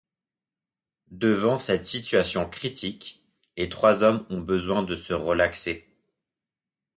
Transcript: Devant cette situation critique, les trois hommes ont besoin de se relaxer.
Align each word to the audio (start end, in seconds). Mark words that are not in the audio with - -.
Devant 1.11 1.59
cette 1.59 1.85
situation 1.85 2.49
critique, 2.49 3.23
les 3.55 3.69
trois 3.69 4.01
hommes 4.01 4.25
ont 4.31 4.41
besoin 4.41 4.81
de 4.81 4.95
se 4.95 5.13
relaxer. 5.13 5.95